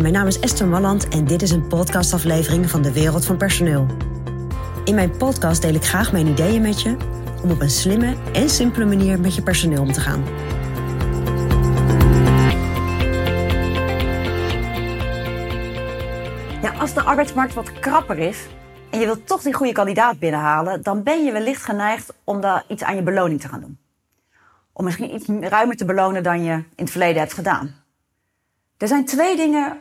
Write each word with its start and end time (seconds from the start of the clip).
Mijn 0.00 0.12
naam 0.12 0.26
is 0.26 0.40
Esther 0.40 0.66
Malland 0.66 1.08
en 1.08 1.24
dit 1.24 1.42
is 1.42 1.50
een 1.50 1.66
podcastaflevering 1.66 2.70
van 2.70 2.82
de 2.82 2.92
Wereld 2.92 3.26
van 3.26 3.36
Personeel. 3.36 3.86
In 4.84 4.94
mijn 4.94 5.16
podcast 5.16 5.62
deel 5.62 5.74
ik 5.74 5.84
graag 5.84 6.12
mijn 6.12 6.26
ideeën 6.26 6.62
met 6.62 6.82
je 6.82 6.96
om 7.42 7.50
op 7.50 7.60
een 7.60 7.70
slimme 7.70 8.14
en 8.32 8.50
simpele 8.50 8.84
manier 8.84 9.20
met 9.20 9.34
je 9.34 9.42
personeel 9.42 9.82
om 9.82 9.92
te 9.92 10.00
gaan. 10.00 10.24
Als 16.78 16.94
de 16.94 17.02
arbeidsmarkt 17.02 17.54
wat 17.54 17.72
krapper 17.72 18.18
is 18.18 18.46
en 18.90 19.00
je 19.00 19.06
wilt 19.06 19.26
toch 19.26 19.42
die 19.42 19.54
goede 19.54 19.72
kandidaat 19.72 20.18
binnenhalen, 20.18 20.82
dan 20.82 21.02
ben 21.02 21.24
je 21.24 21.32
wellicht 21.32 21.62
geneigd 21.62 22.12
om 22.24 22.40
daar 22.40 22.64
iets 22.68 22.82
aan 22.82 22.96
je 22.96 23.02
beloning 23.02 23.40
te 23.40 23.48
gaan 23.48 23.60
doen. 23.60 23.78
Om 24.72 24.84
misschien 24.84 25.14
iets 25.14 25.26
ruimer 25.40 25.76
te 25.76 25.84
belonen 25.84 26.22
dan 26.22 26.44
je 26.44 26.52
in 26.52 26.64
het 26.74 26.90
verleden 26.90 27.18
hebt 27.18 27.32
gedaan. 27.32 27.74
Er 28.76 28.88
zijn 28.88 29.04
twee 29.04 29.36
dingen 29.36 29.80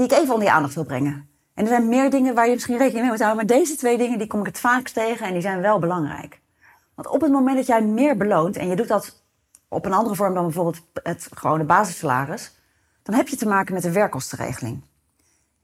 die 0.00 0.16
ik 0.16 0.22
even 0.22 0.34
onder 0.34 0.48
je 0.48 0.54
aandacht 0.54 0.74
wil 0.74 0.84
brengen. 0.84 1.28
En 1.54 1.62
er 1.62 1.68
zijn 1.68 1.88
meer 1.88 2.10
dingen 2.10 2.34
waar 2.34 2.46
je 2.46 2.52
misschien 2.52 2.76
rekening 2.76 3.02
mee 3.02 3.10
moet 3.10 3.20
houden, 3.20 3.46
maar 3.46 3.56
deze 3.56 3.76
twee 3.76 3.98
dingen 3.98 4.18
die 4.18 4.26
kom 4.26 4.40
ik 4.40 4.46
het 4.46 4.58
vaakst 4.58 4.94
tegen 4.94 5.26
en 5.26 5.32
die 5.32 5.42
zijn 5.42 5.60
wel 5.60 5.78
belangrijk. 5.78 6.40
Want 6.94 7.08
op 7.08 7.20
het 7.20 7.32
moment 7.32 7.56
dat 7.56 7.66
jij 7.66 7.82
meer 7.82 8.16
beloont 8.16 8.56
en 8.56 8.68
je 8.68 8.76
doet 8.76 8.88
dat 8.88 9.22
op 9.68 9.84
een 9.84 9.92
andere 9.92 10.14
vorm 10.14 10.34
dan 10.34 10.44
bijvoorbeeld 10.44 10.80
het 11.02 11.28
gewone 11.34 11.64
basissalaris, 11.64 12.52
dan 13.02 13.14
heb 13.14 13.28
je 13.28 13.36
te 13.36 13.48
maken 13.48 13.74
met 13.74 13.84
een 13.84 13.92
werkkostenregeling. 13.92 14.82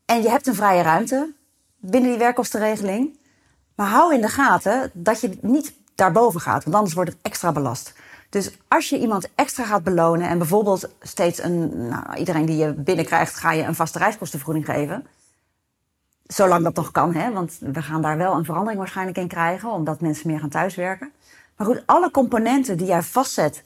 En 0.04 0.22
je 0.22 0.28
hebt 0.28 0.46
een 0.46 0.54
vrije 0.54 0.82
ruimte 0.82 1.34
binnen 1.76 2.10
die 2.10 2.18
werkkostenregeling. 2.18 3.18
Maar 3.74 3.88
hou 3.88 4.14
in 4.14 4.20
de 4.20 4.28
gaten 4.28 4.90
dat 4.94 5.20
je 5.20 5.38
niet 5.40 5.74
daarboven 5.94 6.40
gaat, 6.40 6.64
want 6.64 6.76
anders 6.76 6.94
wordt 6.94 7.10
het 7.10 7.18
extra 7.22 7.52
belast. 7.52 7.92
Dus 8.28 8.58
als 8.68 8.88
je 8.88 8.98
iemand 8.98 9.28
extra 9.34 9.64
gaat 9.64 9.84
belonen 9.84 10.28
en 10.28 10.38
bijvoorbeeld 10.38 10.90
steeds 11.00 11.42
een, 11.42 11.88
nou, 11.88 12.16
iedereen 12.16 12.46
die 12.46 12.56
je 12.56 12.72
binnenkrijgt, 12.72 13.34
ga 13.34 13.52
je 13.52 13.62
een 13.62 13.74
vaste 13.74 13.98
reiskostenvergoeding 13.98 14.66
geven. 14.66 15.06
Zolang 16.26 16.64
dat 16.64 16.74
nog 16.74 16.90
kan, 16.90 17.14
hè? 17.14 17.32
want 17.32 17.56
we 17.60 17.82
gaan 17.82 18.02
daar 18.02 18.16
wel 18.16 18.34
een 18.34 18.44
verandering 18.44 18.78
waarschijnlijk 18.78 19.18
in 19.18 19.28
krijgen, 19.28 19.70
omdat 19.70 20.00
mensen 20.00 20.30
meer 20.30 20.40
gaan 20.40 20.48
thuiswerken. 20.48 21.12
Maar 21.56 21.66
goed, 21.66 21.82
alle 21.86 22.10
componenten 22.10 22.76
die 22.76 22.86
jij 22.86 23.02
vastzet 23.02 23.64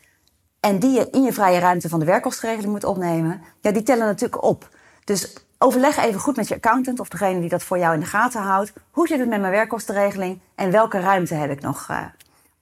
en 0.61 0.79
die 0.79 0.91
je 0.91 1.09
in 1.11 1.23
je 1.23 1.33
vrije 1.33 1.59
ruimte 1.59 1.89
van 1.89 1.99
de 1.99 2.05
werkkostenregeling 2.05 2.73
moet 2.73 2.85
opnemen, 2.85 3.43
ja, 3.61 3.73
die 3.73 3.83
tellen 3.83 4.07
natuurlijk 4.07 4.43
op. 4.43 4.69
Dus 5.05 5.35
overleg 5.59 5.97
even 5.97 6.21
goed 6.21 6.37
met 6.37 6.49
je 6.49 6.55
accountant 6.55 7.01
of 7.01 7.09
degene 7.09 7.41
die 7.41 7.49
dat 7.49 7.63
voor 7.63 7.79
jou 7.79 7.95
in 7.95 8.01
de 8.01 8.07
gaten 8.07 8.43
houdt. 8.43 8.73
Hoe 8.91 9.07
zit 9.07 9.19
het 9.19 9.29
met 9.29 9.41
mijn 9.41 9.53
werkkostenregeling 9.53 10.41
en 10.55 10.71
welke 10.71 11.01
ruimte 11.01 11.35
heb 11.35 11.51
ik 11.51 11.61
nog? 11.61 11.89
Uh, 11.91 12.05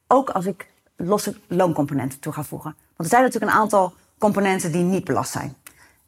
ook 0.07 0.29
als 0.29 0.45
ik 0.45 0.67
losse 0.99 1.35
looncomponenten 1.47 2.19
toe 2.19 2.33
ga 2.33 2.43
voegen. 2.43 2.75
Want 2.87 2.97
er 2.97 3.17
zijn 3.17 3.23
natuurlijk 3.23 3.51
een 3.51 3.57
aantal 3.57 3.93
componenten 4.17 4.71
die 4.71 4.83
niet 4.83 5.03
belast 5.03 5.31
zijn. 5.31 5.55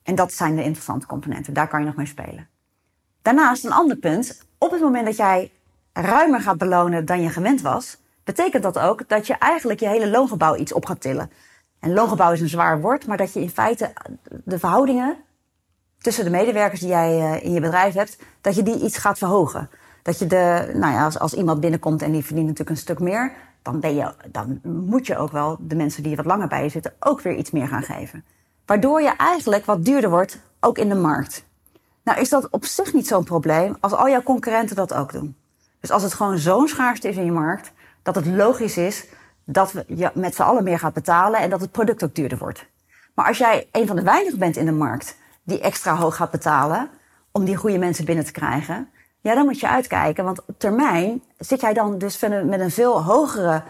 En 0.03 0.15
dat 0.15 0.33
zijn 0.33 0.55
de 0.55 0.63
interessante 0.63 1.05
componenten. 1.05 1.53
Daar 1.53 1.67
kan 1.67 1.79
je 1.79 1.85
nog 1.85 1.95
mee 1.95 2.05
spelen. 2.05 2.47
Daarnaast 3.21 3.65
een 3.65 3.71
ander 3.71 3.97
punt. 3.97 4.41
Op 4.57 4.71
het 4.71 4.81
moment 4.81 5.05
dat 5.05 5.15
jij 5.15 5.51
ruimer 5.93 6.41
gaat 6.41 6.57
belonen 6.57 7.05
dan 7.05 7.21
je 7.21 7.29
gewend 7.29 7.61
was, 7.61 7.97
betekent 8.23 8.63
dat 8.63 8.79
ook 8.79 9.09
dat 9.09 9.27
je 9.27 9.33
eigenlijk 9.33 9.79
je 9.79 9.87
hele 9.87 10.09
loongebouw 10.09 10.55
iets 10.55 10.73
op 10.73 10.85
gaat 10.85 11.01
tillen. 11.01 11.31
En 11.79 11.93
loongebouw 11.93 12.31
is 12.31 12.41
een 12.41 12.49
zwaar 12.49 12.81
woord, 12.81 13.07
maar 13.07 13.17
dat 13.17 13.33
je 13.33 13.41
in 13.41 13.49
feite 13.49 13.93
de 14.43 14.59
verhoudingen 14.59 15.17
tussen 15.97 16.23
de 16.23 16.29
medewerkers 16.29 16.79
die 16.79 16.89
jij 16.89 17.19
eh, 17.19 17.43
in 17.43 17.51
je 17.51 17.59
bedrijf 17.59 17.93
hebt, 17.93 18.17
dat 18.41 18.55
je 18.55 18.63
die 18.63 18.79
iets 18.79 18.97
gaat 18.97 19.17
verhogen. 19.17 19.69
Dat 20.01 20.19
je 20.19 20.27
de, 20.27 20.71
nou 20.73 20.93
ja, 20.93 21.05
als, 21.05 21.19
als 21.19 21.33
iemand 21.33 21.59
binnenkomt 21.59 22.01
en 22.01 22.11
die 22.11 22.25
verdient 22.25 22.47
natuurlijk 22.47 22.77
een 22.77 22.83
stuk 22.83 22.99
meer, 22.99 23.33
dan, 23.61 23.79
ben 23.79 23.95
je, 23.95 24.13
dan 24.31 24.59
moet 24.63 25.07
je 25.07 25.17
ook 25.17 25.31
wel 25.31 25.57
de 25.59 25.75
mensen 25.75 26.03
die 26.03 26.15
wat 26.15 26.25
langer 26.25 26.47
bij 26.47 26.63
je 26.63 26.69
zitten 26.69 26.93
ook 26.99 27.21
weer 27.21 27.35
iets 27.35 27.51
meer 27.51 27.67
gaan 27.67 27.83
geven. 27.83 28.25
Waardoor 28.65 29.01
je 29.01 29.15
eigenlijk 29.15 29.65
wat 29.65 29.85
duurder 29.85 30.09
wordt, 30.09 30.39
ook 30.59 30.77
in 30.77 30.89
de 30.89 30.95
markt. 30.95 31.45
Nou 32.03 32.19
is 32.19 32.29
dat 32.29 32.49
op 32.49 32.65
zich 32.65 32.93
niet 32.93 33.07
zo'n 33.07 33.23
probleem 33.23 33.77
als 33.79 33.93
al 33.93 34.09
jouw 34.09 34.23
concurrenten 34.23 34.75
dat 34.75 34.93
ook 34.93 35.11
doen. 35.11 35.35
Dus 35.79 35.91
als 35.91 36.03
het 36.03 36.13
gewoon 36.13 36.37
zo'n 36.37 36.67
schaarste 36.67 37.07
is 37.07 37.17
in 37.17 37.25
je 37.25 37.31
markt, 37.31 37.71
dat 38.03 38.15
het 38.15 38.25
logisch 38.25 38.77
is 38.77 39.07
dat 39.45 39.73
je 39.87 40.11
met 40.13 40.35
z'n 40.35 40.41
allen 40.41 40.63
meer 40.63 40.79
gaat 40.79 40.93
betalen 40.93 41.39
en 41.39 41.49
dat 41.49 41.61
het 41.61 41.71
product 41.71 42.03
ook 42.03 42.15
duurder 42.15 42.37
wordt. 42.37 42.65
Maar 43.15 43.27
als 43.27 43.37
jij 43.37 43.67
een 43.71 43.87
van 43.87 43.95
de 43.95 44.01
weinigen 44.01 44.39
bent 44.39 44.57
in 44.57 44.65
de 44.65 44.71
markt 44.71 45.17
die 45.43 45.59
extra 45.59 45.95
hoog 45.95 46.15
gaat 46.15 46.31
betalen 46.31 46.89
om 47.31 47.45
die 47.45 47.55
goede 47.55 47.77
mensen 47.77 48.05
binnen 48.05 48.25
te 48.25 48.31
krijgen, 48.31 48.89
ja, 49.21 49.33
dan 49.35 49.45
moet 49.45 49.59
je 49.59 49.67
uitkijken. 49.67 50.23
Want 50.23 50.45
op 50.45 50.59
termijn 50.59 51.23
zit 51.37 51.61
jij 51.61 51.73
dan 51.73 51.97
dus 51.97 52.19
met 52.19 52.59
een 52.59 52.71
veel 52.71 53.03
hogere 53.03 53.63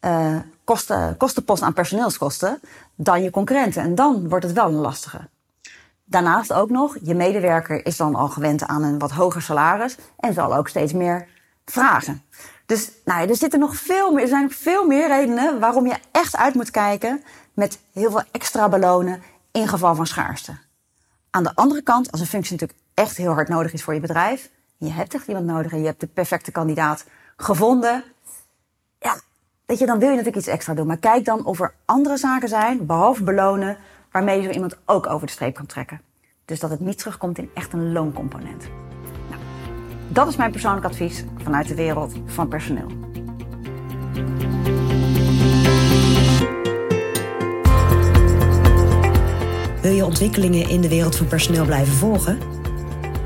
uh, 0.00 0.36
kosten, 0.64 1.16
kostenpost 1.16 1.62
aan 1.62 1.72
personeelskosten 1.72 2.60
dan 2.94 3.22
je 3.22 3.30
concurrenten. 3.30 3.82
En 3.82 3.94
dan 3.94 4.28
wordt 4.28 4.44
het 4.44 4.54
wel 4.54 4.66
een 4.66 4.74
lastige. 4.74 5.28
Daarnaast 6.04 6.52
ook 6.52 6.70
nog, 6.70 6.96
je 7.02 7.14
medewerker 7.14 7.86
is 7.86 7.96
dan 7.96 8.14
al 8.14 8.28
gewend 8.28 8.66
aan 8.66 8.82
een 8.82 8.98
wat 8.98 9.10
hoger 9.10 9.42
salaris 9.42 9.96
en 10.18 10.34
zal 10.34 10.54
ook 10.54 10.68
steeds 10.68 10.92
meer 10.92 11.28
vragen. 11.64 12.22
Dus 12.66 12.90
nou 13.04 13.20
ja, 13.20 13.28
er 13.28 13.36
zitten 13.36 13.60
nog 13.60 13.76
veel 13.76 14.12
meer, 14.12 14.22
er 14.22 14.28
zijn 14.28 14.50
veel 14.50 14.86
meer 14.86 15.08
redenen 15.08 15.60
waarom 15.60 15.86
je 15.86 15.96
echt 16.10 16.36
uit 16.36 16.54
moet 16.54 16.70
kijken 16.70 17.22
met 17.54 17.78
heel 17.92 18.10
veel 18.10 18.22
extra 18.30 18.68
belonen 18.68 19.22
in 19.52 19.68
geval 19.68 19.94
van 19.94 20.06
schaarste. 20.06 20.58
Aan 21.30 21.42
de 21.42 21.54
andere 21.54 21.82
kant, 21.82 22.10
als 22.12 22.20
een 22.20 22.26
functie 22.26 22.52
natuurlijk 22.52 22.80
echt 22.94 23.16
heel 23.16 23.32
hard 23.32 23.48
nodig 23.48 23.72
is 23.72 23.82
voor 23.82 23.94
je 23.94 24.00
bedrijf, 24.00 24.50
je 24.78 24.90
hebt 24.92 25.14
echt 25.14 25.28
iemand 25.28 25.46
nodig 25.46 25.72
en 25.72 25.78
je 25.78 25.86
hebt 25.86 26.00
de 26.00 26.06
perfecte 26.06 26.52
kandidaat 26.52 27.04
gevonden. 27.36 28.04
Ja, 28.98 29.20
weet 29.66 29.78
je, 29.78 29.86
dan 29.86 29.98
wil 29.98 30.08
je 30.08 30.16
natuurlijk 30.16 30.36
iets 30.36 30.54
extra 30.54 30.74
doen. 30.74 30.86
Maar 30.86 30.96
kijk 30.96 31.24
dan 31.24 31.44
of 31.44 31.60
er 31.60 31.74
andere 31.84 32.16
zaken 32.16 32.48
zijn, 32.48 32.86
behalve 32.86 33.22
belonen, 33.22 33.76
waarmee 34.12 34.36
je 34.36 34.46
zo 34.46 34.50
iemand 34.50 34.76
ook 34.84 35.06
over 35.06 35.26
de 35.26 35.32
streep 35.32 35.54
kan 35.54 35.66
trekken. 35.66 36.00
Dus 36.44 36.60
dat 36.60 36.70
het 36.70 36.80
niet 36.80 36.98
terugkomt 36.98 37.38
in 37.38 37.50
echt 37.54 37.72
een 37.72 37.92
looncomponent. 37.92 38.68
Nou, 39.30 39.42
dat 40.08 40.28
is 40.28 40.36
mijn 40.36 40.50
persoonlijk 40.50 40.86
advies 40.86 41.24
vanuit 41.36 41.68
de 41.68 41.74
wereld 41.74 42.12
van 42.26 42.48
personeel. 42.48 43.06
Wil 49.82 49.92
je 49.92 50.04
ontwikkelingen 50.04 50.68
in 50.68 50.80
de 50.80 50.88
wereld 50.88 51.16
van 51.16 51.26
personeel 51.26 51.64
blijven 51.64 51.94
volgen? 51.94 52.57